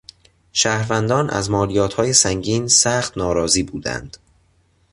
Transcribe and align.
شهروندان 0.53 1.29
از 1.29 1.49
مالیاتهای 1.49 2.13
سنگین 2.13 2.67
سخت 2.67 3.17
ناراضی 3.17 3.63
بودند. 3.63 4.17